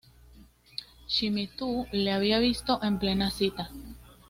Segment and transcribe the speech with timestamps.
[1.07, 3.69] Shimizu le había visto en plena cita.